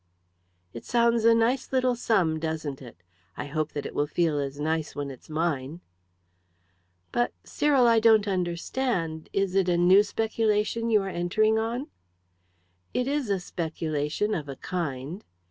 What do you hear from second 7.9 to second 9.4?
don't understand.